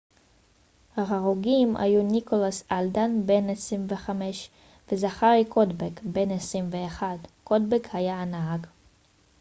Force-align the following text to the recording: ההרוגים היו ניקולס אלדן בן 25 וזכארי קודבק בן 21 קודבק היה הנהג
ההרוגים 0.97 1.77
היו 1.77 2.03
ניקולס 2.03 2.63
אלדן 2.71 3.21
בן 3.25 3.49
25 3.49 4.49
וזכארי 4.91 5.45
קודבק 5.45 6.01
בן 6.03 6.31
21 6.31 7.17
קודבק 7.43 7.87
היה 7.95 8.21
הנהג 8.21 8.65